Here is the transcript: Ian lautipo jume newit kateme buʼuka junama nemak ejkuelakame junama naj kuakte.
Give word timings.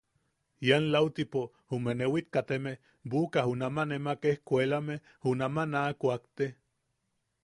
Ian 0.67 0.85
lautipo 0.93 1.41
jume 1.73 1.93
newit 1.99 2.27
kateme 2.35 2.71
buʼuka 3.09 3.39
junama 3.47 3.83
nemak 3.89 4.21
ejkuelakame 4.31 4.95
junama 5.23 5.63
naj 5.73 5.91
kuakte. 6.01 6.45